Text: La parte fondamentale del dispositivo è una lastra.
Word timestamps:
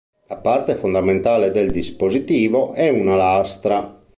La 0.29 0.37
parte 0.37 0.73
fondamentale 0.77 1.51
del 1.51 1.69
dispositivo 1.69 2.73
è 2.73 2.89
una 2.89 3.15
lastra. 3.15 4.03